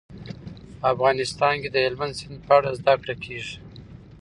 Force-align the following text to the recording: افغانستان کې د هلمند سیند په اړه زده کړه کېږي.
افغانستان 0.91 1.53
کې 1.61 1.69
د 1.71 1.77
هلمند 1.85 2.13
سیند 2.19 2.37
په 2.47 2.53
اړه 2.57 2.71
زده 2.79 2.93
کړه 3.01 3.15
کېږي. 3.23 3.55